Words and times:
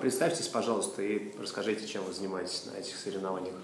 Представьтесь, 0.00 0.48
пожалуйста, 0.48 1.00
и 1.00 1.32
расскажите, 1.40 1.86
чем 1.86 2.02
вы 2.02 2.12
занимаетесь 2.12 2.66
на 2.66 2.76
этих 2.76 2.96
соревнованиях. 2.96 3.54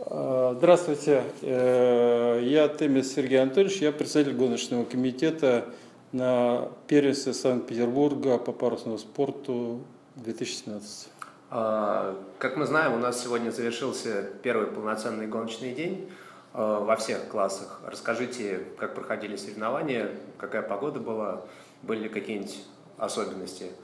А, 0.00 0.54
здравствуйте, 0.58 1.24
э, 1.40 2.40
я 2.42 2.68
Темис 2.68 3.14
Сергей 3.14 3.40
Анатольевич, 3.40 3.78
я 3.78 3.90
председатель 3.90 4.36
гоночного 4.36 4.84
комитета 4.84 5.64
на 6.12 6.68
первенстве 6.88 7.32
Санкт-Петербурга 7.32 8.36
по 8.36 8.52
парусному 8.52 8.98
спорту 8.98 9.80
2017. 10.16 11.08
А, 11.48 12.14
как 12.38 12.58
мы 12.58 12.66
знаем, 12.66 12.92
у 12.92 12.98
нас 12.98 13.22
сегодня 13.22 13.50
завершился 13.50 14.28
первый 14.42 14.66
полноценный 14.66 15.26
гоночный 15.26 15.72
день 15.72 16.12
э, 16.52 16.58
во 16.58 16.96
всех 16.96 17.28
классах. 17.28 17.80
Расскажите, 17.86 18.60
как 18.76 18.94
проходили 18.94 19.36
соревнования, 19.36 20.10
какая 20.36 20.60
погода 20.60 21.00
была, 21.00 21.44
были 21.82 22.00
ли 22.00 22.08
какие-нибудь 22.10 22.62
особенности– 22.98 23.68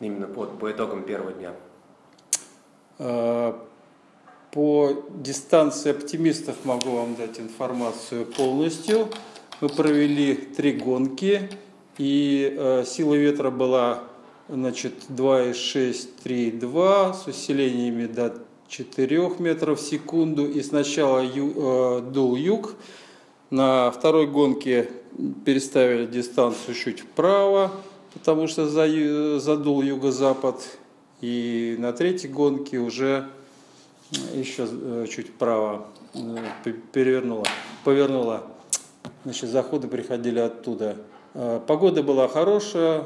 именно 0.00 0.26
по, 0.26 0.46
по 0.46 0.70
итогам 0.70 1.02
первого 1.02 1.32
дня? 1.32 1.52
А, 2.98 3.66
по 4.52 5.04
дистанции 5.14 5.90
оптимистов 5.90 6.56
могу 6.64 6.90
вам 6.90 7.14
дать 7.14 7.38
информацию 7.38 8.26
полностью. 8.26 9.08
Мы 9.60 9.68
провели 9.68 10.34
три 10.34 10.72
гонки, 10.72 11.48
и 11.98 12.56
э, 12.56 12.84
сила 12.86 13.14
ветра 13.14 13.50
была 13.50 14.04
значит, 14.48 14.94
2,6, 15.10 16.08
3,2 16.24 17.14
с 17.14 17.26
усилениями 17.26 18.06
до 18.06 18.34
4 18.68 19.32
метров 19.38 19.78
в 19.78 19.82
секунду. 19.82 20.46
И 20.46 20.62
сначала 20.62 21.20
ю, 21.20 21.52
э, 21.54 22.00
дул 22.00 22.36
юг. 22.36 22.74
На 23.50 23.90
второй 23.90 24.26
гонке 24.26 24.88
переставили 25.44 26.06
дистанцию 26.06 26.74
чуть 26.74 27.00
вправо, 27.00 27.72
потому 28.14 28.46
что 28.46 28.68
задул 29.38 29.82
юго-запад. 29.82 30.56
И 31.20 31.76
на 31.78 31.92
третьей 31.92 32.30
гонке 32.30 32.78
уже 32.78 33.28
еще 34.34 34.66
э, 34.70 35.06
чуть 35.08 35.28
вправо 35.28 35.86
э, 36.14 36.18
перевернула, 36.92 37.44
повернула. 37.84 38.46
Значит, 39.24 39.50
заходы 39.50 39.86
приходили 39.86 40.38
оттуда. 40.38 40.96
Э, 41.34 41.60
погода 41.66 42.02
была 42.02 42.26
хорошая, 42.26 43.04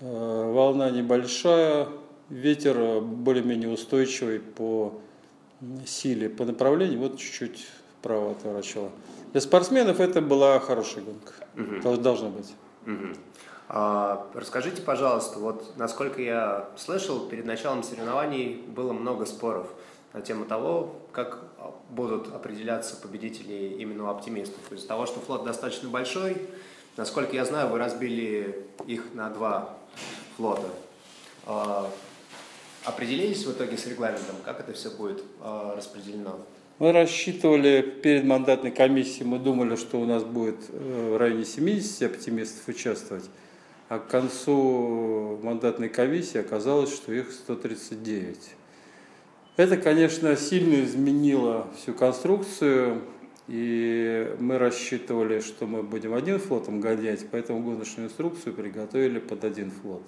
волна 0.00 0.90
небольшая, 0.90 1.88
ветер 2.28 3.00
более-менее 3.00 3.68
устойчивый 3.68 4.38
по 4.38 4.94
силе, 5.86 6.28
по 6.28 6.44
направлению, 6.44 7.00
вот 7.00 7.18
чуть-чуть 7.18 7.66
вправо 7.98 8.30
отворачивала. 8.30 8.90
Для 9.32 9.40
спортсменов 9.40 10.00
это 10.00 10.20
была 10.20 10.58
хорошая 10.60 11.04
гонка. 11.04 11.32
Угу. 11.56 11.96
Должно 12.00 12.30
быть. 12.30 12.54
Угу. 12.86 13.14
А, 13.68 14.26
расскажите, 14.34 14.80
пожалуйста, 14.80 15.38
вот 15.38 15.76
насколько 15.76 16.22
я 16.22 16.70
слышал, 16.76 17.28
перед 17.28 17.44
началом 17.44 17.82
соревнований 17.82 18.62
было 18.66 18.94
много 18.94 19.26
споров 19.26 19.68
на 20.14 20.22
тему 20.22 20.46
того, 20.46 20.96
как 21.12 21.44
будут 21.90 22.34
определяться 22.34 22.96
победители 22.96 23.76
именно 23.78 24.10
оптимистов. 24.10 24.72
Из-за 24.72 24.88
того, 24.88 25.04
что 25.04 25.20
флот 25.20 25.44
достаточно 25.44 25.90
большой, 25.90 26.38
насколько 26.96 27.36
я 27.36 27.44
знаю, 27.44 27.68
вы 27.68 27.78
разбили 27.78 28.66
их 28.86 29.12
на 29.12 29.28
два 29.28 29.76
флота. 30.36 30.68
А, 31.44 31.90
определились 32.84 33.44
в 33.44 33.52
итоге 33.52 33.76
с 33.76 33.86
регламентом, 33.86 34.36
как 34.46 34.60
это 34.60 34.72
все 34.72 34.90
будет 34.90 35.22
а, 35.42 35.74
распределено? 35.76 36.38
Мы 36.78 36.92
рассчитывали 36.92 37.82
перед 37.82 38.24
мандатной 38.24 38.70
комиссией, 38.70 39.26
мы 39.26 39.38
думали, 39.38 39.76
что 39.76 40.00
у 40.00 40.06
нас 40.06 40.22
будет 40.22 40.56
э, 40.68 41.12
в 41.14 41.16
районе 41.16 41.44
70 41.44 42.02
оптимистов 42.02 42.68
участвовать 42.68 43.24
а 43.88 43.98
к 43.98 44.08
концу 44.08 45.38
мандатной 45.42 45.88
комиссии 45.88 46.38
оказалось, 46.38 46.94
что 46.94 47.12
их 47.12 47.32
139. 47.32 48.38
Это, 49.56 49.76
конечно, 49.76 50.36
сильно 50.36 50.84
изменило 50.84 51.68
всю 51.76 51.94
конструкцию, 51.94 53.02
и 53.48 54.36
мы 54.38 54.58
рассчитывали, 54.58 55.40
что 55.40 55.66
мы 55.66 55.82
будем 55.82 56.14
один 56.14 56.38
флотом 56.38 56.80
гонять, 56.80 57.26
поэтому 57.30 57.62
гоночную 57.62 58.08
инструкцию 58.08 58.54
приготовили 58.54 59.18
под 59.18 59.44
один 59.44 59.70
флот. 59.70 60.02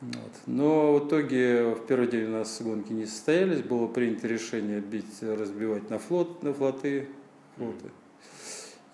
Вот. 0.00 0.32
Но 0.46 0.94
в 0.94 1.06
итоге 1.06 1.74
в 1.74 1.86
первый 1.86 2.08
день 2.08 2.24
у 2.24 2.30
нас 2.30 2.60
гонки 2.60 2.92
не 2.92 3.06
состоялись, 3.06 3.60
было 3.62 3.86
принято 3.86 4.26
решение 4.26 4.80
бить, 4.80 5.22
разбивать 5.22 5.90
на 5.90 6.00
флот, 6.00 6.42
на 6.42 6.52
флоты, 6.52 7.08
флоты. 7.56 7.90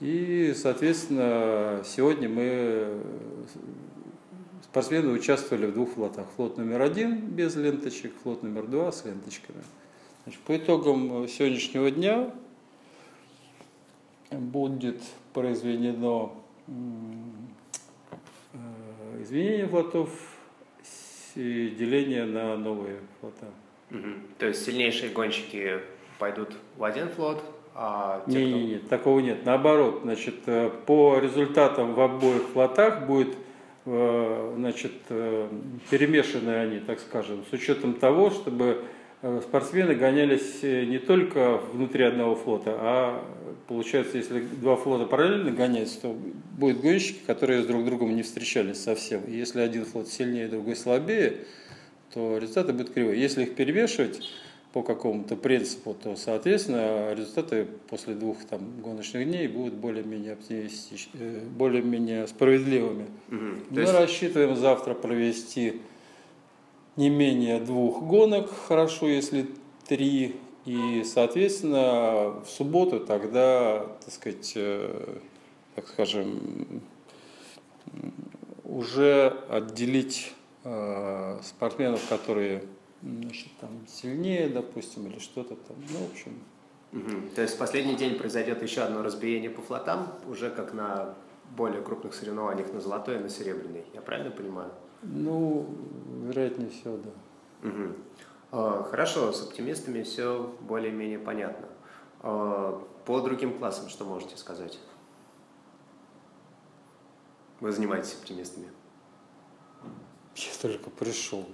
И, 0.00 0.54
соответственно, 0.54 1.82
сегодня 1.84 2.28
мы, 2.28 3.03
спортсмены, 4.62 5.10
участвовали 5.10 5.66
в 5.66 5.75
двух 5.75 5.94
флотах. 5.94 6.28
Флот 6.36 6.56
номер 6.56 6.82
один 6.82 7.19
без 7.19 7.56
ленточек, 7.56 8.12
флот 8.22 8.44
номер 8.44 8.69
два 8.69 8.92
с 8.92 9.04
ленточками. 9.04 9.58
Значит, 10.22 10.41
по 10.42 10.56
итогам 10.56 11.26
сегодняшнего 11.26 11.91
дня 11.91 12.32
будет 14.31 15.03
произведено 15.32 16.41
э, 16.69 19.22
изменение 19.22 19.66
флотов 19.66 20.10
и 21.34 21.75
деление 21.76 22.25
на 22.25 22.56
новые 22.56 23.00
флота. 23.20 23.47
Угу. 23.91 24.08
То 24.38 24.47
есть 24.47 24.64
сильнейшие 24.64 25.10
гонщики 25.10 25.81
пойдут 26.19 26.53
в 26.76 26.84
один 26.84 27.08
флот, 27.08 27.42
а 27.81 28.25
те, 28.28 28.44
не, 28.44 28.50
кто... 28.50 28.59
не, 28.59 28.66
не, 28.66 28.78
такого 28.78 29.21
нет. 29.21 29.47
Наоборот, 29.47 30.00
значит, 30.03 30.34
э, 30.47 30.69
по 30.84 31.19
результатам 31.19 31.94
в 31.94 32.00
обоих 32.00 32.43
флотах 32.53 33.06
будет 33.06 33.28
э, 33.87 34.55
значит, 34.56 34.94
э, 35.11 35.49
перемешаны 35.88 36.50
они, 36.56 36.81
так 36.81 36.99
скажем, 36.99 37.44
с 37.49 37.53
учетом 37.53 37.94
того, 37.94 38.31
чтобы 38.31 38.83
спортсмены 39.43 39.94
гонялись 39.94 40.62
не 40.62 40.99
только 40.99 41.61
внутри 41.72 42.05
одного 42.05 42.34
флота, 42.34 42.77
а 42.78 43.25
получается, 43.69 44.17
если 44.17 44.41
два 44.41 44.75
флота 44.75 45.06
параллельно 45.06 45.53
гоняются, 45.53 46.03
то 46.03 46.17
будут 46.56 46.81
гонщики, 46.81 47.21
которые 47.27 47.62
друг 47.62 47.84
другом 47.84 48.15
не 48.15 48.22
встречались 48.22 48.83
совсем. 48.83 49.22
И 49.25 49.37
если 49.37 49.61
один 49.61 49.84
флот 49.84 50.09
сильнее, 50.09 50.49
другой 50.49 50.75
слабее, 50.75 51.38
то 52.12 52.38
результаты 52.38 52.72
будут 52.72 52.93
кривые. 52.93 53.21
Если 53.21 53.44
их 53.44 53.55
перемешивать, 53.55 54.21
по 54.73 54.83
какому-то 54.83 55.37
принципу, 55.37 55.95
то, 55.95 56.15
соответственно, 56.17 57.15
результаты 57.15 57.67
после 57.89 58.15
двух 58.15 58.45
там, 58.45 58.81
гоночных 58.83 59.27
дней 59.27 59.49
будут 59.49 59.75
более-менее 59.75 60.34
оптимистичными, 60.34 61.41
более-менее 61.41 62.27
справедливыми. 62.27 63.06
Угу. 63.29 63.45
Мы 63.71 63.81
есть... 63.81 63.93
рассчитываем 63.93 64.56
завтра 64.56 64.95
провести 64.95 65.81
не 66.97 67.09
менее 67.09 67.61
двух 67.61 68.03
гонок, 68.03 68.51
хорошо, 68.51 69.09
если 69.09 69.47
три, 69.87 70.37
и, 70.67 71.03
соответственно, 71.05 72.41
в 72.45 72.47
субботу 72.49 73.00
тогда, 73.00 73.87
так 74.05 74.12
сказать, 74.12 74.53
э, 74.56 75.19
так 75.75 75.89
скажем, 75.89 76.83
уже 78.65 79.29
отделить 79.49 80.33
э, 80.65 81.39
спортсменов, 81.43 82.06
которые 82.09 82.65
значит, 83.03 83.48
там, 83.60 83.86
сильнее, 83.86 84.48
допустим, 84.48 85.06
или 85.06 85.19
что-то 85.19 85.56
там. 85.56 85.76
Ну, 85.91 85.98
в 86.06 86.10
общем. 86.12 86.38
Угу. 86.92 87.34
То 87.34 87.42
есть 87.42 87.54
в 87.54 87.59
последний 87.59 87.97
день 87.97 88.19
произойдет 88.19 88.62
еще 88.62 88.82
одно 88.82 89.03
разбиение 89.03 89.50
по 89.50 89.60
флотам, 89.60 90.09
уже 90.26 90.50
как 90.50 90.72
на 90.72 91.14
более 91.56 91.82
крупных 91.82 92.14
соревнованиях 92.14 92.72
на 92.72 92.81
золотой 92.81 93.16
и 93.16 93.19
на 93.19 93.28
серебряный. 93.28 93.84
Я 93.94 94.00
правильно 94.00 94.31
понимаю? 94.31 94.70
Ну, 95.03 95.66
вероятнее 96.25 96.70
всего, 96.70 96.97
да. 96.97 97.69
Угу. 97.69 97.94
А, 98.50 98.82
хорошо, 98.84 99.32
с 99.32 99.42
оптимистами 99.42 100.03
все 100.03 100.54
более-менее 100.60 101.19
понятно. 101.19 101.69
А, 102.20 102.82
по 103.04 103.20
другим 103.20 103.56
классам 103.58 103.88
что 103.88 104.04
можете 104.04 104.37
сказать? 104.37 104.78
Вы 107.60 107.72
занимаетесь 107.72 108.14
оптимистами? 108.14 108.69
Я 110.37 110.53
только 110.62 110.91
пришел. 110.91 111.44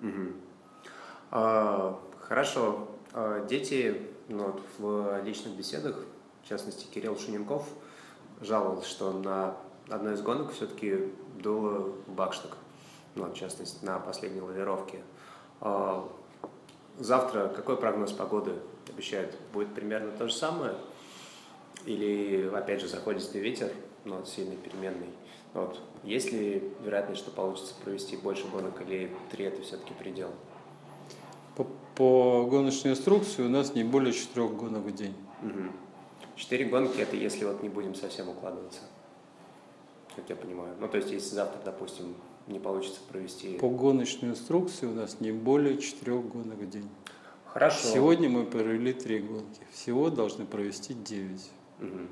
Угу. 0.00 0.34
Хорошо. 2.28 2.88
А, 3.14 3.44
дети 3.46 4.02
ну, 4.28 4.52
вот, 4.52 4.62
в 4.78 5.24
личных 5.24 5.54
беседах, 5.54 5.96
в 6.42 6.48
частности, 6.48 6.86
Кирилл 6.92 7.18
Шуненков 7.18 7.66
жаловался, 8.40 8.86
что 8.88 9.12
на 9.12 9.56
одной 9.88 10.14
из 10.14 10.22
гонок 10.22 10.52
все-таки 10.52 11.12
дуло 11.42 11.94
бакштаг, 12.06 12.56
ну, 13.14 13.24
в 13.24 13.34
частности, 13.34 13.84
на 13.84 13.98
последней 13.98 14.42
лавировке. 14.42 15.00
А, 15.60 16.06
завтра 16.98 17.48
какой 17.48 17.76
прогноз 17.78 18.12
погоды 18.12 18.52
обещают? 18.88 19.34
Будет 19.52 19.74
примерно 19.74 20.12
то 20.12 20.28
же 20.28 20.34
самое? 20.34 20.74
Или, 21.86 22.50
опять 22.54 22.82
же, 22.82 22.88
заходистый 22.88 23.40
ветер, 23.40 23.72
но 24.04 24.18
ну, 24.18 24.26
сильный 24.26 24.56
переменный? 24.56 25.08
Вот. 25.58 25.80
Есть 26.04 26.32
ли 26.32 26.72
вероятность, 26.84 27.20
что 27.20 27.30
получится 27.30 27.74
провести 27.82 28.16
больше 28.16 28.46
гонок, 28.48 28.80
или 28.82 29.10
три 29.30 29.44
это 29.46 29.62
все-таки 29.62 29.92
предел? 29.94 30.30
По, 31.56 31.66
по 31.96 32.46
гоночной 32.46 32.92
инструкции 32.92 33.42
у 33.42 33.48
нас 33.48 33.74
не 33.74 33.82
более 33.82 34.12
четырех 34.12 34.56
гонок 34.56 34.84
в 34.84 34.94
день. 34.94 35.14
Четыре 36.36 36.66
гонки 36.66 37.00
это 37.00 37.16
если 37.16 37.44
вот 37.44 37.62
не 37.62 37.68
будем 37.68 37.96
совсем 37.96 38.28
укладываться, 38.28 38.82
как 40.14 40.28
я 40.28 40.36
понимаю. 40.36 40.76
Ну, 40.78 40.88
то 40.88 40.96
есть, 40.98 41.10
если 41.10 41.34
завтра, 41.34 41.60
допустим, 41.64 42.14
не 42.46 42.60
получится 42.60 43.00
провести? 43.10 43.58
По 43.58 43.68
гоночной 43.68 44.30
инструкции 44.30 44.86
у 44.86 44.94
нас 44.94 45.20
не 45.20 45.32
более 45.32 45.78
четырех 45.78 46.24
гонок 46.28 46.58
в 46.58 46.70
день. 46.70 46.88
Хорошо. 47.46 47.88
Сегодня 47.88 48.28
мы 48.28 48.44
провели 48.44 48.92
три 48.92 49.18
гонки. 49.18 49.60
Всего 49.72 50.10
должны 50.10 50.46
провести 50.46 50.94
девять. 50.94 51.50
Угу. 51.80 52.06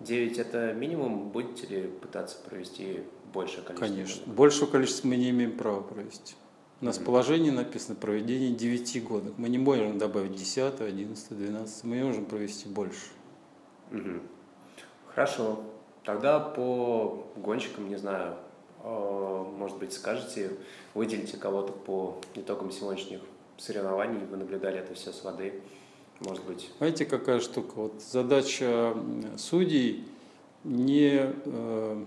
9 0.00 0.38
это 0.38 0.72
минимум, 0.72 1.30
будете 1.30 1.66
ли 1.66 1.82
пытаться 1.88 2.36
провести 2.44 3.02
большее 3.32 3.62
количество? 3.62 3.86
Конечно. 3.86 4.22
гонок? 4.24 4.36
Большего 4.36 4.70
количества 4.70 5.08
мы 5.08 5.16
не 5.16 5.30
имеем 5.30 5.56
права 5.56 5.80
провести. 5.82 6.34
У 6.80 6.84
нас 6.84 6.96
в 6.96 7.00
Мгм. 7.00 7.06
положении 7.06 7.50
написано 7.50 7.94
проведение 7.96 8.50
9 8.50 9.00
гонок. 9.00 9.34
Мы 9.38 9.48
не 9.48 9.58
можем 9.58 9.96
добавить 9.98 10.34
10, 10.34 10.80
11, 10.80 11.36
12. 11.36 11.84
Мы 11.84 11.96
не 11.96 12.02
можем 12.04 12.26
провести 12.26 12.68
больше. 12.68 13.06
Мгм. 13.90 14.22
Хорошо. 15.14 15.60
Тогда 16.04 16.38
по 16.38 17.26
гонщикам, 17.36 17.88
не 17.88 17.96
знаю, 17.96 18.36
э, 18.84 19.44
может 19.58 19.78
быть, 19.78 19.92
скажете, 19.92 20.50
выделите 20.94 21.36
кого-то 21.38 21.72
по 21.72 22.20
итогам 22.34 22.70
сегодняшних 22.70 23.20
соревнований, 23.56 24.24
вы 24.26 24.36
наблюдали 24.36 24.78
это 24.78 24.94
все 24.94 25.12
с 25.12 25.24
воды, 25.24 25.62
может 26.20 26.44
быть. 26.44 26.70
Знаете, 26.78 27.04
какая 27.04 27.40
штука? 27.40 27.72
Вот 27.76 28.02
задача 28.02 28.96
судей 29.36 30.04
не, 30.64 31.32
э, 31.44 32.04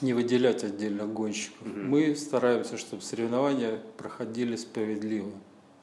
не 0.00 0.12
выделять 0.12 0.64
отдельно 0.64 1.06
гонщиков. 1.06 1.66
Мгм. 1.66 1.88
Мы 1.88 2.16
стараемся, 2.16 2.78
чтобы 2.78 3.02
соревнования 3.02 3.80
проходили 3.96 4.56
справедливо. 4.56 5.30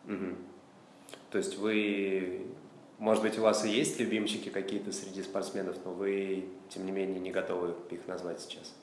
Мгм. 0.06 0.36
То 1.31 1.38
есть 1.40 1.57
вы, 1.57 2.45
может 3.00 3.24
быть, 3.24 3.38
у 3.39 3.42
вас 3.42 3.66
и 3.66 3.69
есть 3.69 4.00
любимчики 4.00 4.50
какие-то 4.50 4.92
среди 4.92 5.24
спортсменов, 5.24 5.78
но 5.84 5.92
вы, 5.92 6.46
тем 6.69 6.86
не 6.86 6.92
менее, 6.92 7.19
не 7.19 7.31
готовы 7.31 7.74
их 7.89 8.07
назвать 8.07 8.42
сейчас. 8.42 8.74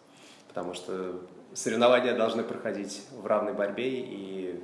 Потому 0.49 0.75
что 0.75 1.21
соревнования 1.55 2.17
должны 2.17 2.43
проходить 2.43 3.03
в 3.13 3.25
равной 3.27 3.53
борьбе 3.53 3.89
и 3.89 4.61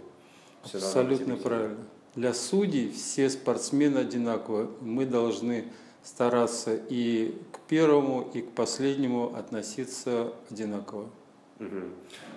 все 0.64 0.78
Абсолютно 0.78 1.36
правильно. 1.36 1.84
Для 2.16 2.32
судей 2.32 2.90
все 2.90 3.28
спортсмены 3.28 3.98
одинаковы. 3.98 4.70
Мы 4.80 5.04
должны 5.04 5.66
стараться 6.02 6.74
и 6.74 7.34
к 7.52 7.60
первому, 7.68 8.26
и 8.32 8.40
к 8.40 8.52
последнему 8.52 9.34
относиться 9.36 10.32
одинаково. 10.50 11.10
Мгм. 11.58 11.92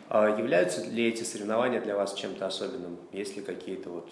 А 0.09 0.37
являются 0.37 0.83
ли 0.83 1.07
эти 1.07 1.23
соревнования 1.23 1.79
для 1.79 1.95
вас 1.95 2.13
чем-то 2.13 2.45
особенным? 2.45 2.97
Есть 3.13 3.37
ли 3.37 3.41
какие-то 3.41 3.89
вот... 3.89 4.09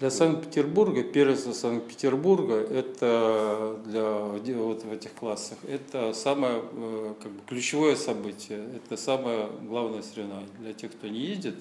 Для 0.00 0.10
Санкт-Петербурга, 0.10 1.04
первенство 1.04 1.52
Санкт-Петербурга, 1.52 2.54
это 2.54 3.76
для 3.84 4.56
вот 4.56 4.82
в 4.82 4.92
этих 4.92 5.12
классах, 5.12 5.58
это 5.68 6.12
самое 6.12 6.62
э, 6.72 7.14
как 7.22 7.30
бы, 7.30 7.40
ключевое 7.46 7.94
событие, 7.94 8.64
это 8.74 8.96
самое 8.96 9.48
главное 9.62 10.02
соревнование. 10.02 10.48
Для 10.58 10.72
тех, 10.72 10.90
кто 10.90 11.06
не 11.06 11.20
ездит 11.20 11.54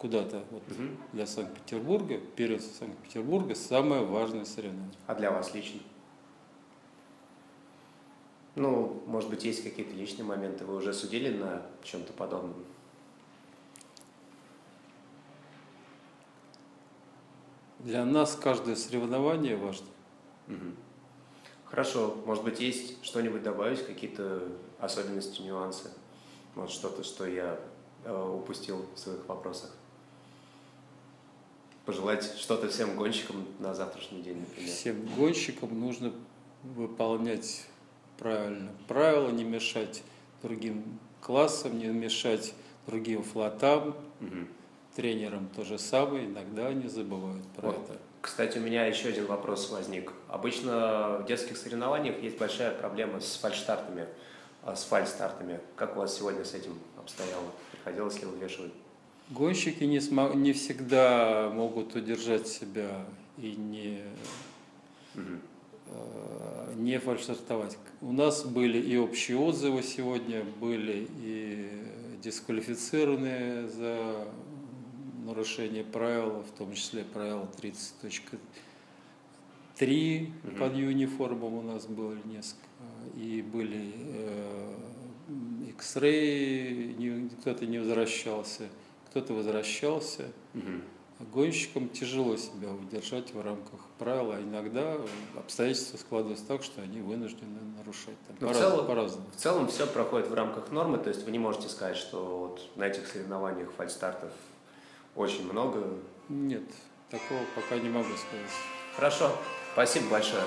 куда-то, 0.00 0.42
вот, 0.50 0.62
Мгм. 0.68 0.96
для 1.12 1.26
Санкт-Петербурга, 1.26 2.18
первенство 2.34 2.72
Санкт-Петербурга 2.86 3.54
самое 3.54 4.02
важное 4.02 4.46
соревнование. 4.46 4.94
А 5.06 5.14
для 5.14 5.30
вас 5.30 5.52
лично? 5.54 5.80
Ну, 8.56 9.02
может 9.06 9.28
быть, 9.30 9.44
есть 9.44 9.62
какие-то 9.62 9.94
личные 9.94 10.24
моменты. 10.24 10.64
Вы 10.64 10.76
уже 10.76 10.92
судили 10.92 11.36
на 11.36 11.62
чем-то 11.84 12.12
подобном? 12.14 12.64
Для 17.78 18.04
нас 18.04 18.34
каждое 18.36 18.76
соревнование 18.76 19.56
важно. 19.56 19.86
Мгм. 20.46 20.76
Хорошо. 21.64 22.16
Может 22.26 22.44
быть, 22.44 22.60
есть 22.60 23.02
что-нибудь 23.04 23.42
добавить, 23.42 23.86
какие-то 23.86 24.48
особенности, 24.78 25.40
нюансы? 25.42 25.90
Может, 26.54 26.74
что-то, 26.74 27.04
что 27.04 27.26
я 27.26 27.58
э, 28.04 28.32
упустил 28.34 28.84
в 28.94 28.98
своих 28.98 29.26
вопросах? 29.28 29.70
Пожелать 31.86 32.24
что-то 32.38 32.68
всем 32.68 32.96
гонщикам 32.96 33.46
на 33.58 33.74
завтрашний 33.74 34.22
день, 34.22 34.40
например. 34.40 34.70
Всем 34.70 35.06
гонщикам 35.16 35.78
нужно 35.78 36.12
выполнять 36.62 37.64
правильно 38.18 38.70
правила, 38.86 39.30
не 39.30 39.44
мешать 39.44 40.02
другим 40.42 40.98
классам, 41.20 41.78
не 41.78 41.86
мешать 41.86 42.54
другим 42.86 43.22
флотам. 43.22 43.96
Мгм. 44.20 44.48
Тренерам 44.94 45.48
то 45.54 45.64
же 45.64 45.78
самое, 45.78 46.26
иногда 46.26 46.66
они 46.66 46.88
забывают 46.88 47.46
про 47.56 47.68
Вот. 47.68 47.76
это. 47.84 47.98
Кстати, 48.20 48.58
у 48.58 48.60
меня 48.60 48.84
еще 48.84 49.08
один 49.08 49.26
вопрос 49.26 49.70
возник. 49.70 50.12
Обычно 50.28 51.20
в 51.22 51.26
детских 51.26 51.56
соревнованиях 51.56 52.20
есть 52.22 52.36
большая 52.38 52.72
проблема 52.72 53.20
с 53.20 53.36
фальшстартами, 53.36 54.06
а, 54.62 54.76
с 54.76 54.84
фальстартами. 54.84 55.60
Как 55.76 55.96
у 55.96 56.00
вас 56.00 56.18
сегодня 56.18 56.44
с 56.44 56.52
этим 56.52 56.78
обстояло? 56.98 57.46
Приходилось 57.72 58.20
ли 58.20 58.26
вывешивать? 58.26 58.72
Гонщики 59.30 59.84
не, 59.84 59.98
смо- 59.98 60.34
не 60.34 60.52
всегда 60.52 61.50
могут 61.54 61.94
удержать 61.94 62.48
себя 62.48 63.04
и 63.38 63.52
не, 63.52 64.02
Мгм. 65.14 65.40
э, 65.86 66.74
не 66.76 66.98
фальшстартовать. 66.98 67.78
У 68.00 68.12
нас 68.12 68.44
были 68.44 68.78
и 68.80 68.96
общие 68.96 69.38
отзывы 69.38 69.82
сегодня, 69.82 70.42
были 70.60 71.06
и 71.22 71.70
дисквалифицированные 72.22 73.68
за 73.68 74.26
нарушение 75.24 75.84
правил, 75.84 76.42
в 76.42 76.50
том 76.58 76.74
числе 76.74 77.04
правило 77.04 77.48
30.3 77.56 80.32
Мгм. 80.42 80.56
под 80.58 80.74
юниформом 80.76 81.54
у 81.54 81.62
нас 81.62 81.86
было 81.86 82.16
несколько. 82.24 82.66
И 83.16 83.42
были 83.42 83.92
э, 83.96 84.74
X-ray, 85.78 86.96
не- 86.98 87.28
кто-то 87.40 87.64
не 87.66 87.78
возвращался, 87.78 88.64
кто-то 89.10 89.34
возвращался. 89.34 90.28
Мгм. 90.54 90.82
Гонщикам 91.34 91.90
тяжело 91.90 92.34
себя 92.38 92.70
удержать 92.70 93.34
в 93.34 93.42
рамках 93.42 93.80
правил, 93.98 94.32
а 94.32 94.40
иногда 94.40 94.96
обстоятельства 95.36 95.98
складываются 95.98 96.46
так, 96.46 96.62
что 96.62 96.80
они 96.80 97.00
вынуждены 97.02 97.60
нарушать. 97.76 98.16
Там, 98.26 98.36
Ну, 98.40 98.48
в 98.48 98.56
целом- 98.56 98.86
по-разному. 98.86 99.26
В 99.30 99.36
целом 99.36 99.68
все 99.68 99.86
проходит 99.86 100.28
в 100.28 100.34
рамках 100.34 100.70
нормы, 100.70 100.96
то 100.96 101.10
есть 101.10 101.24
вы 101.24 101.30
не 101.32 101.38
можете 101.38 101.68
сказать, 101.68 101.98
что 101.98 102.38
вот 102.48 102.62
на 102.76 102.84
этих 102.84 103.06
соревнованиях 103.06 103.70
фальстартов 103.72 104.30
очень 105.14 105.44
много. 105.52 105.86
Нет, 106.30 106.62
такого 107.10 107.40
пока 107.54 107.76
не 107.78 107.90
могу 107.90 108.08
сказать. 108.16 108.50
Хорошо, 108.96 109.30
спасибо 109.74 110.08
большое. 110.12 110.42